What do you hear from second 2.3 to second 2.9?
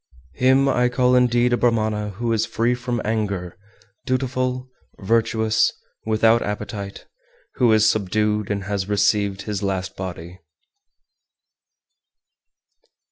is free